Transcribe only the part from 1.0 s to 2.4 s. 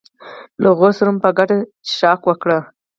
مو په ګډه څښاک